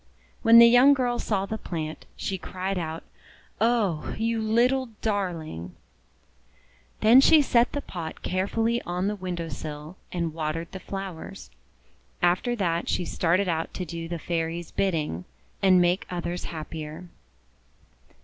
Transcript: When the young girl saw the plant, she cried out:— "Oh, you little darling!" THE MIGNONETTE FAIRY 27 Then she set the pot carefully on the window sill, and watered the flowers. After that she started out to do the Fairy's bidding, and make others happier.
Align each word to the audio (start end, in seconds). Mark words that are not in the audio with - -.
When 0.41 0.57
the 0.57 0.65
young 0.65 0.95
girl 0.95 1.19
saw 1.19 1.45
the 1.45 1.59
plant, 1.59 2.07
she 2.15 2.39
cried 2.39 2.79
out:— 2.79 3.03
"Oh, 3.77 4.15
you 4.17 4.41
little 4.41 4.87
darling!" 5.03 5.75
THE 7.01 7.05
MIGNONETTE 7.09 7.21
FAIRY 7.21 7.21
27 7.21 7.21
Then 7.21 7.21
she 7.21 7.41
set 7.43 7.71
the 7.73 7.81
pot 7.81 8.21
carefully 8.23 8.81
on 8.81 9.05
the 9.07 9.15
window 9.15 9.47
sill, 9.49 9.97
and 10.11 10.33
watered 10.33 10.71
the 10.71 10.79
flowers. 10.79 11.51
After 12.19 12.55
that 12.55 12.89
she 12.89 13.05
started 13.05 13.47
out 13.47 13.75
to 13.75 13.85
do 13.85 14.07
the 14.07 14.17
Fairy's 14.17 14.71
bidding, 14.71 15.25
and 15.61 15.79
make 15.79 16.07
others 16.09 16.45
happier. 16.45 17.07